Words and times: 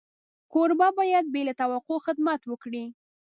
کوربه 0.53 0.87
باید 0.99 1.25
بې 1.33 1.41
له 1.47 1.53
توقع 1.61 1.97
خدمت 2.05 2.41
وکړي. 2.47 2.85